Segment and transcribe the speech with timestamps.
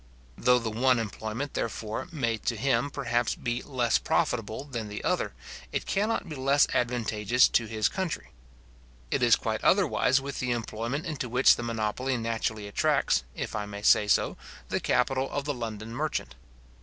[0.35, 5.33] Though the one employment, therefore, may to him perhaps be less profitable than the other,
[5.71, 8.31] it cannot be less advantageous to his country.
[9.11, 13.67] It is quite otherwise with the employment into which the monopoly naturally attracts, if I
[13.67, 14.37] may say so,
[14.69, 16.33] the capital of the London merchant.